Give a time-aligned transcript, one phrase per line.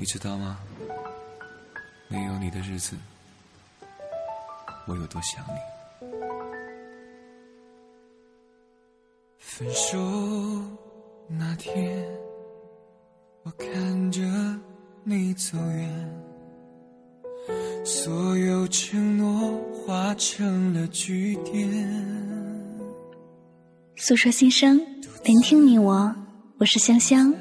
[0.00, 0.60] 你知道吗？
[2.06, 2.96] 没有你的日子，
[4.86, 5.58] 我有多想你。
[9.38, 9.98] 分手
[11.26, 12.06] 那天，
[13.42, 14.22] 我看着
[15.02, 16.24] 你走远，
[17.84, 21.68] 所有承诺化成了句点。
[23.96, 24.78] 诉说心声，
[25.24, 26.14] 聆听你我，
[26.58, 27.34] 我是香香，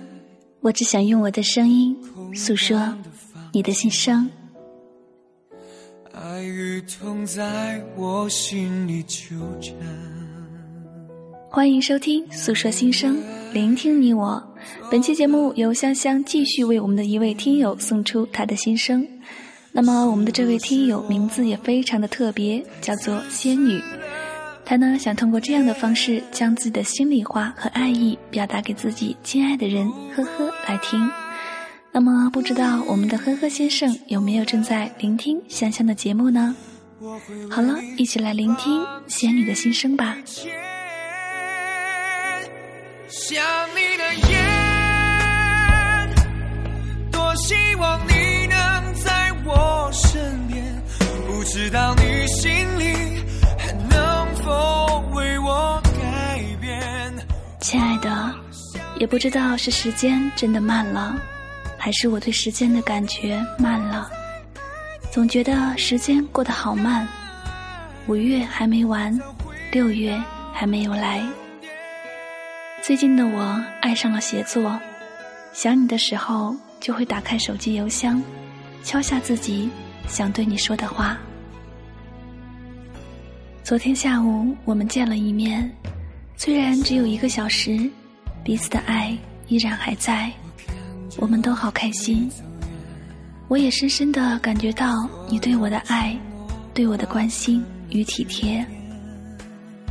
[0.68, 1.96] 我只想用我的声音
[2.36, 2.94] 诉说
[3.54, 4.30] 你的心声。
[6.12, 9.30] 爱与痛在我心里纠
[9.62, 9.74] 缠。
[11.50, 13.16] 欢迎收听《诉说心声》，
[13.54, 14.44] 聆听你我。
[14.92, 19.08] 本期节目由香香继续为我们的一位听友送出他的心声。
[19.72, 23.82] 那么，我们的这位听友名字也非常的特别，叫做仙女。
[24.70, 31.10] 他呢想通过这样的方式，将自己的心里话和爱意表达给自己亲爱的人，呵呵来听。
[31.94, 36.54] 那么，不知道我们的呵呵先生有没有正在聆听香香的节目呢？
[37.50, 40.18] 好了，一起来聆听仙女的心声吧。
[43.08, 43.42] 想
[43.74, 44.38] 你的夜，
[47.10, 50.62] 多希望你能在我身边。
[51.26, 52.87] 不知道你心里
[54.48, 57.14] 否为我改变？
[57.60, 58.34] 亲爱的，
[58.98, 61.18] 也不知道是时间真的慢了。
[61.78, 64.10] 还是我对时间的感觉慢了，
[65.12, 67.06] 总觉得时间过得好慢。
[68.08, 69.18] 五月还没完，
[69.72, 70.18] 六月
[70.54, 71.22] 还没有来。
[72.82, 74.80] 最近的我爱上了写作，
[75.52, 78.22] 想你的时候就会打开手机邮箱，
[78.82, 79.70] 敲下自己
[80.08, 81.18] 想对你说的话。
[83.68, 85.70] 昨天下午我们见了一面，
[86.38, 87.78] 虽然只有一个小时，
[88.42, 89.14] 彼此的爱
[89.50, 90.32] 依然还在。
[91.18, 92.32] 我们都好开心，
[93.50, 94.96] 我也深深的感觉到
[95.30, 96.18] 你对我的爱，
[96.74, 98.66] 对我的关心与体贴。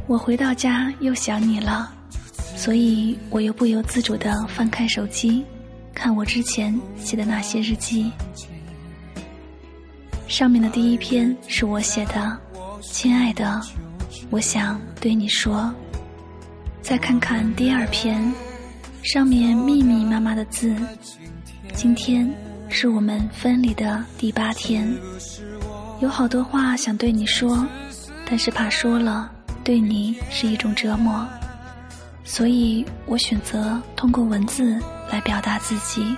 [0.07, 1.93] 我回到家又想你了，
[2.57, 5.45] 所以我又不由自主的翻开手机，
[5.93, 8.11] 看我之前写的那些日记。
[10.27, 12.41] 上面的第一篇是我写的，
[12.91, 13.61] 亲爱的，
[14.31, 15.73] 我想对你说。
[16.83, 18.33] 再看看第二篇。
[19.03, 20.75] 上面密密麻麻的字，
[21.73, 22.29] 今天
[22.69, 24.93] 是我们分离的第八天，
[26.01, 27.65] 有好多话想对你说，
[28.29, 29.31] 但是怕说了
[29.63, 31.25] 对你是一种折磨，
[32.25, 34.77] 所以我选择通过文字
[35.13, 36.17] 来表达自己。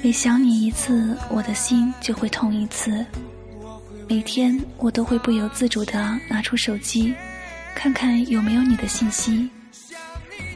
[0.00, 3.04] 每想你一次，我的心就会痛一次。
[4.10, 7.14] 每天我都会不由自主地拿出手机，
[7.76, 9.48] 看看有没有你的信息。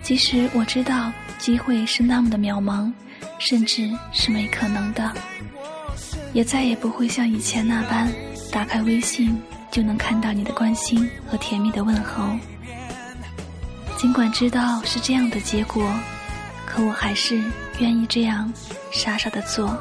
[0.03, 2.93] 即使我知道机会是那么的渺茫，
[3.39, 5.09] 甚至是没可能的，
[6.33, 8.13] 也再也不会像以前那般
[8.51, 9.41] 打开微信
[9.71, 12.37] 就能看到你的关心和甜蜜的问候。
[13.97, 15.95] 尽管知道是这样的结果，
[16.67, 17.41] 可我还是
[17.79, 18.53] 愿意这样
[18.91, 19.79] 傻傻的做。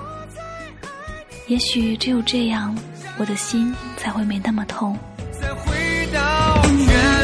[1.48, 2.78] 也许只有这样，
[3.18, 4.98] 我的心才会没那么痛。
[5.40, 5.72] 再回
[6.14, 7.23] 到原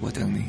[0.00, 0.42] 我等你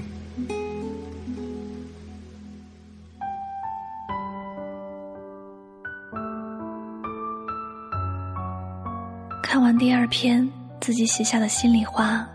[9.43, 10.49] 看完第二篇
[10.79, 12.27] 自己写下的心里话，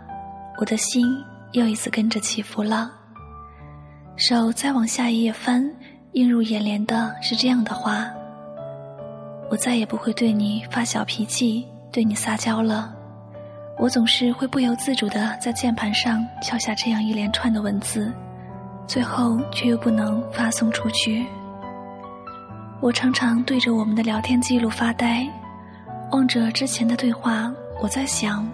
[0.59, 1.05] 我的心
[1.53, 2.91] 又一次跟着起伏了。
[4.15, 5.69] 手再往下一页翻，
[6.13, 8.07] 映入眼帘的是这样的话：
[9.49, 12.96] 我再也不会对你发小脾气，对你撒娇了。
[13.79, 18.11] 我总是会不由自主的在键盘上敲下这样一连串的文字，
[18.87, 21.25] 最后却又不能发送出去。
[22.81, 25.27] 我常常对着我们的聊天记录发呆。
[26.11, 28.49] 望着之前的对话，我在想，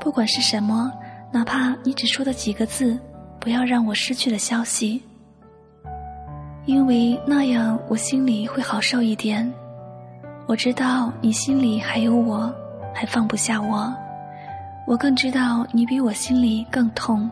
[0.00, 0.90] 不管是什么，
[1.30, 2.98] 哪怕你只说的几个字，
[3.38, 5.02] 不要让我失去了消息，
[6.64, 9.52] 因为那样我心里会好受一点。
[10.46, 12.50] 我知道你心里还有我，
[12.94, 13.94] 还放不下我。
[14.86, 17.28] 我更知道你比我心里更痛，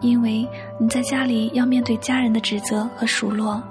[0.00, 0.48] 因为
[0.78, 3.62] 你在家里要面对家人的指责和数落，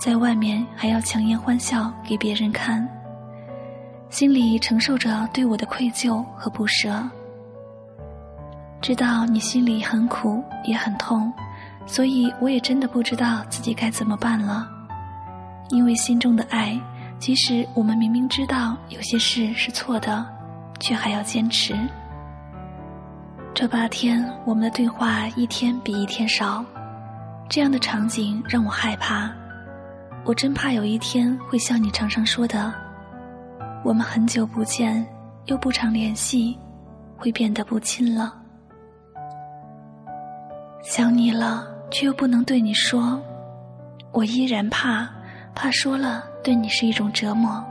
[0.00, 2.88] 在外面还要强颜欢笑给别人看，
[4.08, 7.02] 心里承受着对我的愧疚和不舍。
[8.80, 11.32] 知道你心里很苦也很痛，
[11.86, 14.66] 所以我也真的不知道自己该怎么办了。
[15.68, 16.80] 因为心中的爱，
[17.18, 20.24] 即使我们明明知道有些事是错的，
[20.80, 21.76] 却还要坚持。
[23.58, 26.62] 这八天，我们的对话一天比一天少，
[27.48, 29.32] 这样的场景让我害怕。
[30.26, 32.70] 我真怕有一天会像你常常说的，
[33.82, 35.06] 我们很久不见，
[35.46, 36.58] 又不常联系，
[37.16, 38.34] 会变得不亲了。
[40.82, 43.18] 想你了，却又不能对你说，
[44.12, 45.08] 我依然怕，
[45.54, 47.64] 怕说了对你是一种折磨。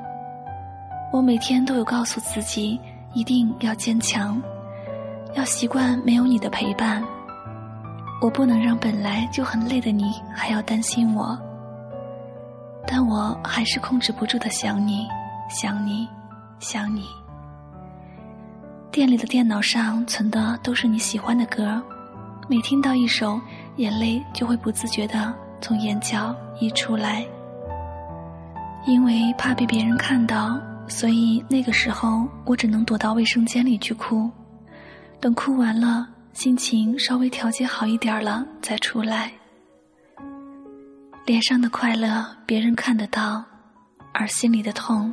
[1.14, 2.80] 我每天都有告诉自己，
[3.14, 4.42] 一定要坚强。
[5.36, 7.04] 要习惯没有你的陪伴，
[8.22, 11.38] 我不能让本来就很累的你还要担心我。
[12.88, 15.08] 但我还是控制不住的想你，
[15.50, 16.08] 想你，
[16.60, 17.04] 想你。
[18.92, 21.82] 店里的电脑上存的都是你喜欢的歌，
[22.48, 23.38] 每听到一首，
[23.76, 27.26] 眼泪就会不自觉的从眼角溢出来。
[28.86, 30.58] 因为怕被别人看到，
[30.88, 34.32] 所以那个时候我只能躲到卫生间里去哭。
[35.26, 39.32] 等哭完了，心情稍微调节好一点了，再出来。
[41.26, 43.44] 脸上的快乐别人看得到，
[44.14, 45.12] 而心里的痛，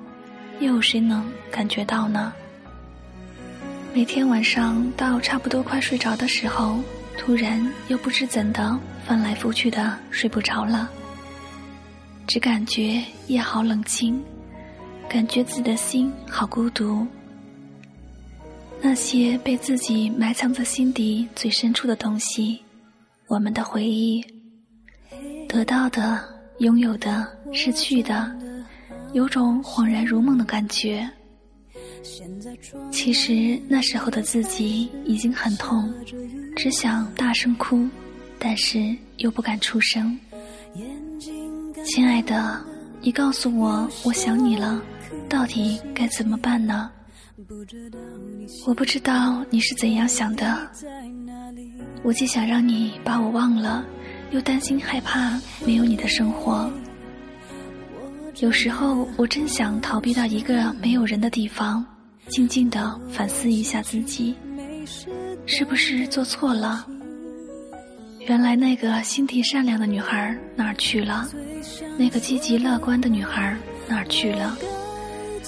[0.61, 2.31] 又有谁能感觉到呢？
[3.95, 6.79] 每天晚上到差不多快睡着的时候，
[7.17, 10.91] 突然又不知怎的翻来覆去的睡不着了，
[12.27, 14.23] 只感觉夜好冷清，
[15.09, 17.07] 感觉自己的心好孤独。
[18.85, 22.61] 那些被自己埋藏在心底最深处的东西，
[23.29, 24.21] 我们的回忆，
[25.49, 26.21] 得到的、
[26.59, 28.37] 拥有的、失去的，
[29.13, 31.09] 有种恍然如梦的感觉。
[32.91, 35.89] 其实那时候的自己已经很痛，
[36.57, 37.89] 只想大声哭，
[38.37, 40.19] 但是又不敢出声。
[41.85, 42.61] 亲爱的，
[43.01, 44.83] 你告诉我，我想你了，
[45.29, 46.91] 到底该怎么办呢？
[48.67, 50.71] 我不知道你是怎样想的，
[52.03, 53.85] 我既想让你把我忘了，
[54.31, 56.71] 又担心害怕没有你的生活。
[58.41, 61.85] 有时候我真想逃避到一个没有人的地方，
[62.29, 64.35] 静静的反思一下自己，
[65.47, 66.87] 是不是做错了？
[68.21, 71.29] 原来那个心地善良的女孩哪儿去了？
[71.99, 73.57] 那个积极乐观的女孩
[73.89, 74.57] 哪儿去了？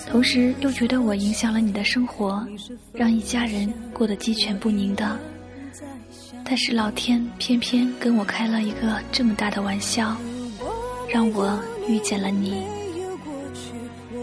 [0.07, 2.47] 同时又觉得我影响了你的生活，
[2.93, 5.19] 让一家人过得鸡犬不宁的。
[6.45, 10.17] 但是老天偏偏跟我开了一个这么大的玩笑，
[11.09, 11.59] 让我
[11.89, 12.65] 遇见了你。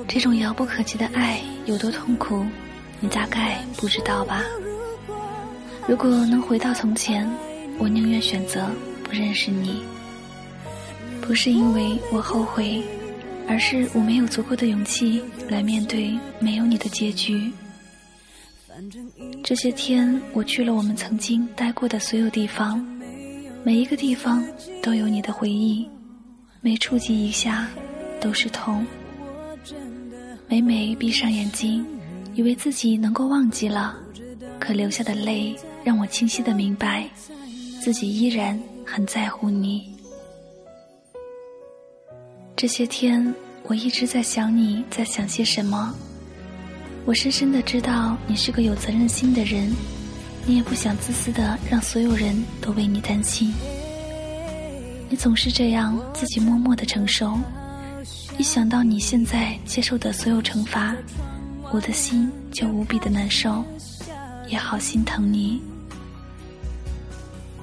[0.07, 2.45] 这种遥不可及的爱有多痛苦，
[2.99, 4.43] 你大概不知道吧？
[5.87, 7.29] 如果能回到从前，
[7.79, 8.69] 我宁愿选择
[9.03, 9.83] 不认识你。
[11.21, 12.83] 不是因为我后悔。
[13.47, 17.51] 而是我没有足够的勇气来面对没有你的结局。
[19.43, 22.79] 这些天，我去了我们曾经待过的所有地方，
[23.63, 24.43] 每一个地方
[24.81, 25.87] 都有你的回忆，
[26.61, 27.67] 每触及一下
[28.19, 28.85] 都是痛。
[30.47, 31.85] 每每闭上眼睛，
[32.33, 33.97] 以为自己能够忘记了，
[34.59, 37.09] 可流下的泪让我清晰的明白，
[37.81, 39.90] 自己依然很在乎你。
[42.61, 45.95] 这些天，我一直在想你在想些什么。
[47.05, 49.73] 我深深的知道你是个有责任心的人，
[50.45, 53.51] 你也不想自私的让所有人都为你担心。
[55.09, 57.35] 你总是这样自己默默的承受，
[58.37, 60.95] 一想到你现在接受的所有惩罚，
[61.71, 63.65] 我的心就无比的难受，
[64.47, 65.59] 也好心疼你。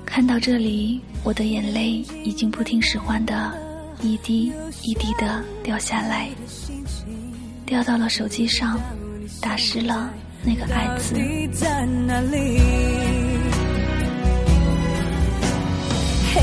[0.05, 3.68] 看到这里，我的眼泪已经不听使唤的。
[4.01, 4.53] 一滴
[4.83, 6.29] 一滴的掉下来，
[7.67, 8.79] 掉到了手机上，
[9.41, 10.09] 打湿了
[10.43, 11.15] 那个爱字。
[16.33, 16.41] 嘿，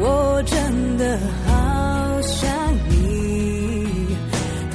[0.00, 2.48] 我真的好想
[2.88, 4.06] 你，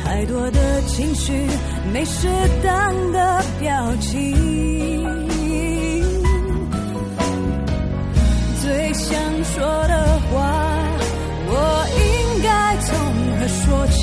[0.04, 1.48] 太多的情绪，
[1.94, 2.28] 没适
[2.62, 4.82] 当的表情。
[9.54, 10.11] 说的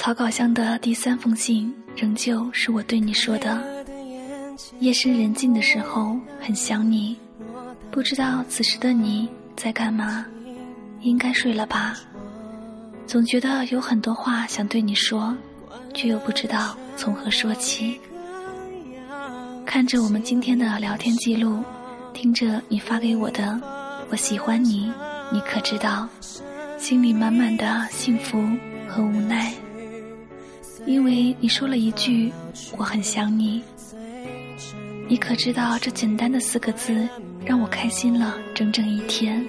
[0.00, 3.62] 草稿箱的第三封信，仍旧是我对你说的。
[4.78, 7.14] 夜深人静的时候，很想你，
[7.90, 10.24] 不知道此时的你在干嘛，
[11.02, 12.00] 应该睡了吧？
[13.06, 15.36] 总觉得有很多话想对你说，
[15.92, 18.00] 却又不知道从何说起。
[19.66, 21.62] 看着我们今天的聊天记录，
[22.14, 23.60] 听着你发给我的
[24.08, 24.90] “我喜欢你”，
[25.30, 26.08] 你可知道，
[26.78, 28.42] 心里满满的幸福
[28.88, 29.52] 和无奈。
[30.86, 32.32] 因为你说了一句
[32.76, 33.62] “我很想你”，
[35.08, 37.08] 你可知道这简单的四个字
[37.44, 39.44] 让我开心了整整一天。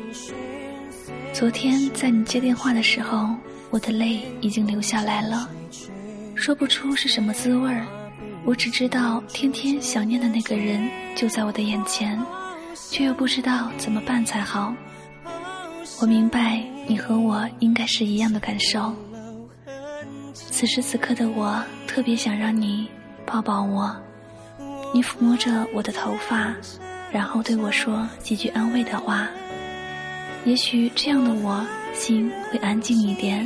[1.34, 3.36] 昨天在你接电话的时候，
[3.70, 5.50] 我的泪已经流下来了，
[6.36, 7.86] 说不出是什么滋味儿。
[8.44, 12.20] 我只知道天天想念的那个人就在我的眼前，
[12.90, 14.74] 却又不知道怎么办才好。
[16.02, 18.94] 我明白你和我应该是一样的感受。
[20.62, 22.88] 此时此刻的我，特别想让你
[23.26, 23.96] 抱抱我，
[24.94, 26.54] 你抚摸着我的头发，
[27.12, 29.28] 然后对我说几句安慰的话。
[30.46, 31.66] 也许这样的我
[31.96, 33.44] 心会安静一点。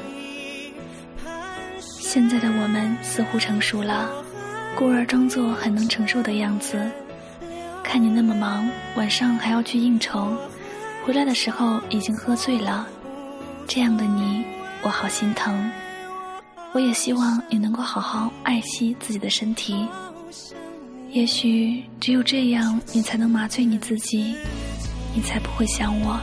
[1.85, 4.09] 现在的我们似乎成熟了，
[4.75, 6.85] 故而装作很能承受的样子。
[7.81, 10.35] 看你那么忙，晚上还要去应酬，
[11.05, 12.85] 回来的时候已经喝醉了，
[13.69, 14.43] 这样的你，
[14.81, 15.71] 我好心疼。
[16.75, 19.87] 我也希望你能够好好爱惜自己的身体。
[21.09, 24.35] 也许只有这样，你才能麻醉你自己，
[25.15, 26.19] 你才不会想我。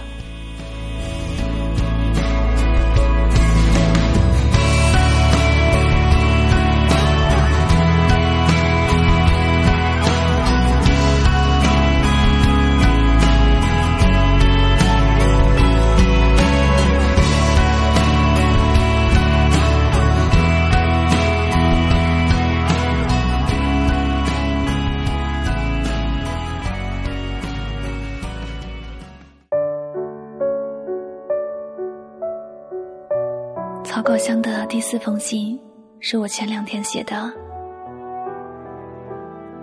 [34.13, 35.59] 草稿箱的第四封信
[35.99, 37.33] 是我前两天写的。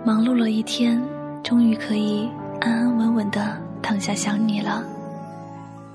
[0.04, 1.00] 忙碌了一天，
[1.40, 2.28] 终于可以
[2.60, 4.84] 安安稳稳的躺下想你了。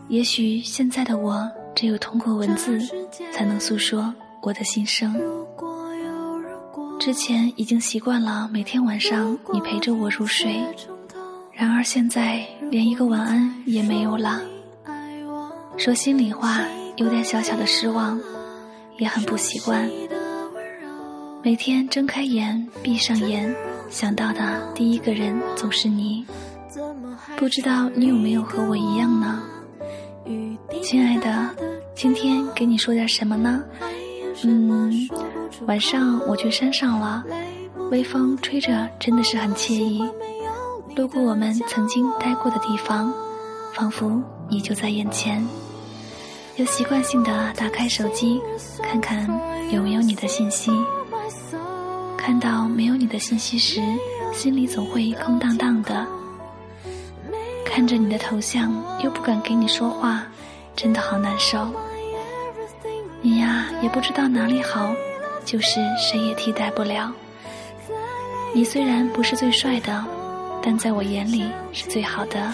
[0.08, 1.46] 也许现在的我，
[1.76, 2.80] 只有通过文字
[3.30, 5.14] 才能诉说我的心声。
[6.98, 10.64] 之前已经习惯了每天晚上你陪着我入睡，
[11.52, 14.42] 然而现在连一个晚安也没有了。
[15.76, 16.62] 说心里话。
[16.98, 18.18] 有点小小的失望，
[18.98, 19.90] 也很不习惯。
[21.44, 23.56] 每天睁开眼、闭上眼，
[23.90, 26.26] 想到的第一个人总是你。
[27.38, 29.44] 不知道你有没有和我一样呢？
[30.82, 31.50] 亲爱的，
[31.96, 33.64] 今天给你说点什么呢？
[34.44, 35.08] 嗯，
[35.66, 37.24] 晚上我去山上了，
[37.92, 40.04] 微风吹着，真的是很惬意。
[40.96, 43.14] 路过我们曾经待过的地方，
[43.74, 45.46] 仿佛你就在眼前。
[46.58, 48.42] 又习惯性的打开手机，
[48.82, 49.28] 看看
[49.72, 50.72] 有没有你的信息。
[52.18, 53.82] 看到没有你的信息时，
[54.34, 56.08] 心里总会空荡荡的。
[57.66, 60.24] 看着你的头像，又不敢给你说话，
[60.78, 61.68] 真的好难受。
[63.22, 64.94] 你呀，也不知道哪里好，
[65.44, 67.12] 就是谁也替代不了。
[68.54, 70.06] 你虽然不是最帅的，
[70.64, 72.54] 但在我眼里是最好的。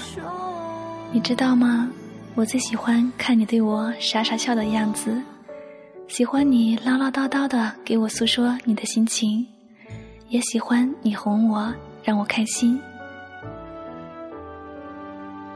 [1.12, 1.88] 你知道吗？
[2.33, 5.21] 我最喜欢看你对我傻傻笑的样子，
[6.07, 9.45] 喜欢你唠唠叨叨的给我诉说你的心情，
[10.29, 11.73] 也喜欢你哄我，
[12.03, 12.79] 让我开心。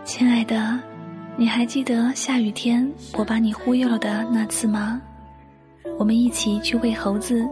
[0.03, 0.77] 亲爱的，
[1.37, 5.01] 你还记得下雨天我把你忽悠了的那次吗？
[5.97, 7.47] 我们一起去喂猴子，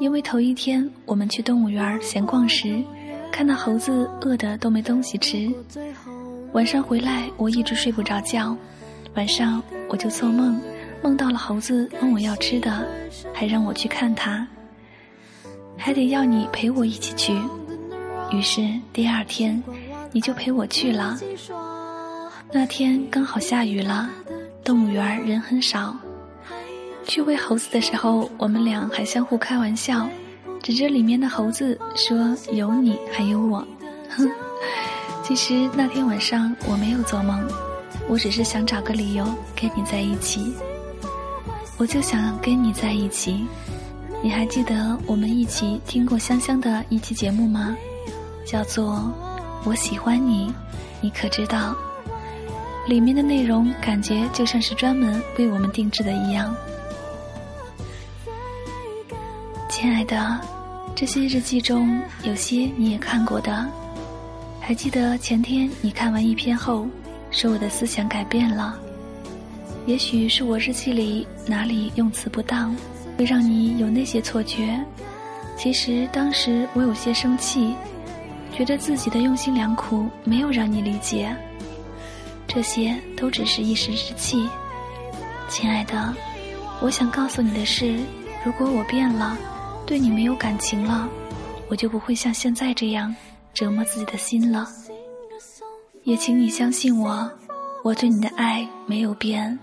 [0.00, 2.82] 因为头一天我们去动物园闲逛时，
[3.30, 5.48] 看到猴子饿的都没东西吃。
[6.54, 8.56] 晚上回来，我一直睡不着觉。
[9.14, 10.60] 晚上我就做梦，
[11.02, 12.86] 梦到了猴子问我要吃的，
[13.32, 14.46] 还让我去看它，
[15.76, 17.36] 还得要你陪我一起去。
[18.30, 19.60] 于是第二天，
[20.12, 21.18] 你就陪我去了。
[22.52, 24.08] 那天刚好下雨了，
[24.62, 25.96] 动物园人很少。
[27.04, 30.08] 去喂猴子的时候，我们俩还相互开玩笑，
[30.62, 32.16] 指着里面的猴子说
[32.54, 33.66] ：“有你，还有我。”
[34.16, 34.30] 哼。
[35.26, 37.42] 其实那天晚上我没有做梦，
[38.06, 39.24] 我只是想找个理由
[39.56, 40.54] 跟你在一起。
[41.78, 43.46] 我就想跟你在一起。
[44.22, 47.74] 你还记得我们一起听过香香的一期节目吗？
[48.44, 48.96] 叫做
[49.64, 50.48] 《我喜欢你》，
[51.00, 51.74] 你可知道？
[52.86, 56.54] 里面的内容感觉就像是专门为我们定制的一样。
[59.70, 60.38] 亲爱的，
[60.94, 63.66] 这些日记中有些你也看过的。
[64.66, 66.88] 还记得前天你看完一篇后，
[67.30, 68.80] 说我的思想改变了。
[69.84, 72.74] 也许是我日记里哪里用词不当，
[73.18, 74.82] 会让你有那些错觉。
[75.54, 77.74] 其实当时我有些生气，
[78.54, 81.36] 觉得自己的用心良苦没有让你理解。
[82.48, 84.48] 这些都只是一时之气，
[85.46, 86.14] 亲爱的。
[86.80, 87.98] 我想告诉你的是，
[88.42, 89.36] 如果我变了，
[89.84, 91.06] 对你没有感情了，
[91.68, 93.14] 我就不会像现在这样。
[93.54, 94.66] 折磨自己的心了，
[96.02, 97.30] 也请你相信我，
[97.84, 99.56] 我对你的爱没有变，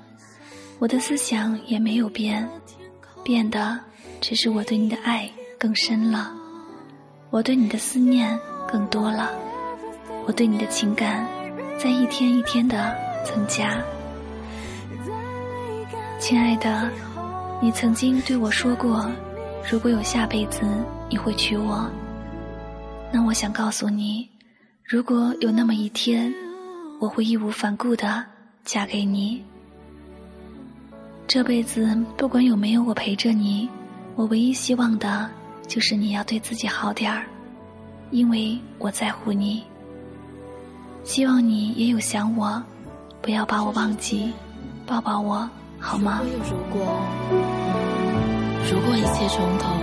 [0.79, 2.49] 我的思想也没有变，
[3.21, 3.77] 变的
[4.21, 6.31] 只是我对你的爱更深了，
[7.31, 9.29] 我对你的思念更多了，
[10.25, 11.27] 我对你的情感
[11.77, 13.77] 在一天一天的增加。
[16.17, 16.89] 亲爱的，
[17.61, 19.05] 你曾经对我说过，
[19.69, 20.61] 如果有下辈子，
[21.09, 21.89] 你会娶我。
[23.13, 24.29] 那我想告诉你，
[24.85, 26.33] 如果有那么一天，
[26.99, 28.23] 我会义无反顾的
[28.63, 29.43] 嫁给你。
[31.27, 33.69] 这辈子不管有没有我陪着你，
[34.15, 35.29] 我唯一希望的
[35.67, 37.25] 就是你要对自己好点儿，
[38.11, 39.63] 因为我在乎你。
[41.03, 42.63] 希望你也有想我，
[43.21, 44.31] 不要把我忘记，
[44.85, 46.21] 抱抱我好吗？
[46.23, 47.01] 如果，
[48.71, 49.75] 如果一切从头，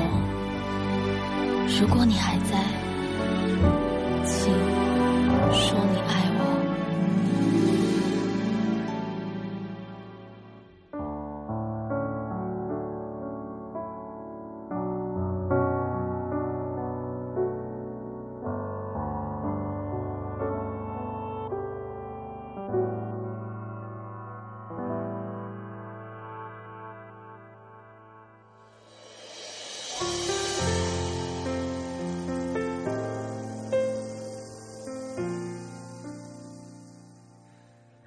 [1.79, 2.68] 如果你还在。
[4.29, 4.53] 请
[5.53, 6.28] 说你爱。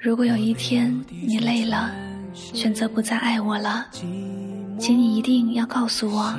[0.03, 1.91] 如果有一天你累了，
[2.33, 3.85] 选择不再爱我了，
[4.79, 6.33] 请你一定要告诉我，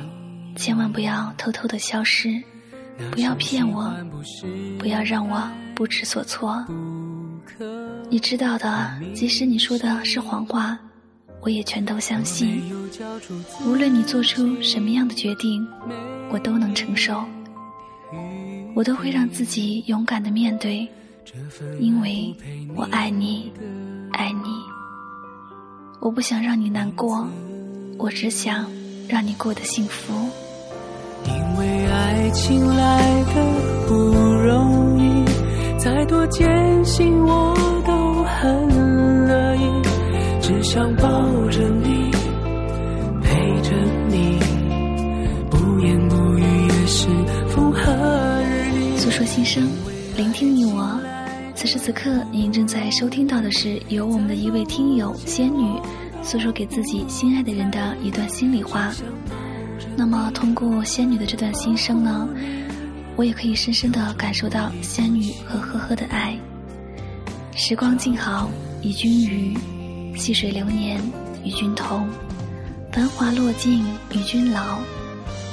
[0.57, 2.43] 千万不要偷偷的消失，
[3.09, 3.89] 不要骗我，
[4.77, 5.41] 不要让我
[5.73, 6.61] 不知所措。
[8.09, 10.77] 你知道的，即使你说的是谎话，
[11.39, 12.61] 我也全都相信。
[13.65, 15.65] 无论你做出什么样的决定，
[16.29, 17.23] 我都能承受，
[18.75, 20.85] 我都会让自己勇敢的面对。
[21.79, 22.35] 因为
[22.75, 23.51] 我爱你，
[24.11, 24.49] 爱你，
[25.99, 27.25] 我不想让你难过，
[27.97, 28.69] 我只想
[29.07, 30.13] 让你过得幸福。
[31.25, 35.25] 因为爱情来的不容易，
[35.79, 37.55] 再多艰辛我
[37.85, 39.81] 都很乐意，
[40.41, 41.09] 只想抱
[41.49, 42.11] 着你，
[43.21, 43.71] 陪着
[44.09, 44.39] 你，
[45.49, 47.07] 不言不语也是
[47.47, 47.91] 风和
[48.43, 48.97] 日丽。
[48.97, 49.67] 诉说心声。
[50.15, 51.12] 聆听你我。
[51.63, 55.79] 此时此刻，您正在收听到的是由我们的一位听友仙女
[56.21, 58.91] 诉说给自己心爱的人的一段心里话。
[59.95, 62.27] 那么，通过仙女的这段心声呢，
[63.15, 66.37] 我也可以深深的感受到仙女和呵呵的爱。
[67.55, 69.57] 时光静好，与君语；
[70.17, 70.99] 细水流年，
[71.45, 72.03] 与君同；
[72.91, 74.79] 繁华落尽，与君老。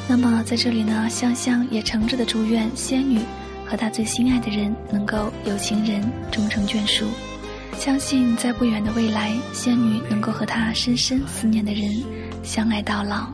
[0.08, 3.20] 那么，在这里呢，香香也诚挚的祝愿仙女
[3.70, 6.02] 和他最心爱的人能够有情人
[6.32, 7.06] 终成眷属。
[7.78, 11.88] 相信在不远的未来，仙女能够和他深深思念的人
[12.42, 13.28] 相爱到老。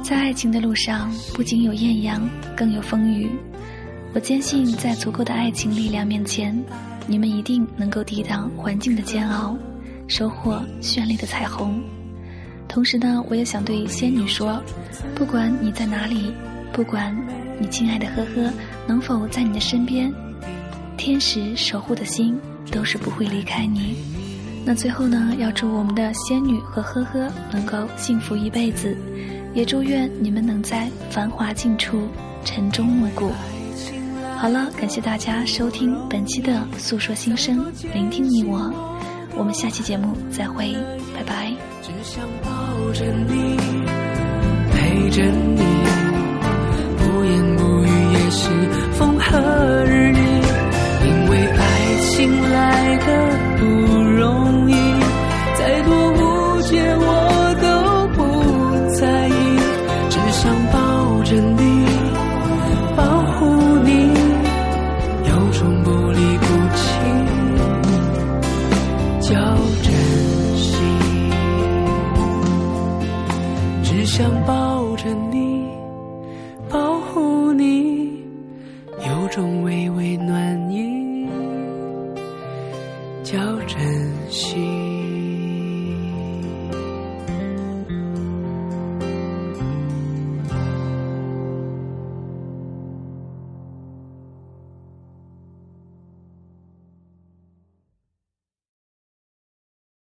[0.00, 2.22] 在爱情的路上，不仅有艳阳，
[2.56, 3.28] 更有风雨。
[4.14, 6.56] 我坚信，在足够的爱情力量面前，
[7.08, 9.58] 你们一定能够抵挡环境的煎熬，
[10.06, 11.82] 收获绚丽的彩虹。
[12.68, 14.62] 同时呢，我也想对仙女说，
[15.16, 16.32] 不管你在哪里，
[16.72, 17.14] 不管
[17.58, 18.52] 你亲爱的呵呵
[18.86, 20.12] 能否在你的身边，
[20.96, 22.38] 天使守护的心
[22.70, 23.96] 都是不会离开你。
[24.64, 28.96] 那最后呢，要祝我们的仙女和呵呵能够幸福一辈子，
[29.54, 32.08] 也祝愿你们能在繁华尽处
[32.44, 33.30] 晨钟暮鼓。
[34.36, 37.64] 好了，感谢大家收听本期的诉说心声，
[37.94, 38.70] 聆听你我，
[39.36, 40.74] 我们下期节目再会，
[41.14, 41.52] 拜拜。
[41.82, 43.56] 只想抱着你，
[44.72, 45.62] 陪着你，
[49.36, 50.06] 何日。
[51.04, 53.35] 因为爱情来的